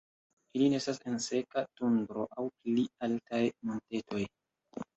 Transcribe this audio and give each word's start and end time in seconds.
Ili 0.59 0.69
nestas 0.73 0.99
en 1.11 1.17
seka 1.25 1.63
tundro 1.81 2.25
aŭ 2.39 2.47
pli 2.65 2.89
altaj 3.09 3.45
montetoj. 3.71 4.27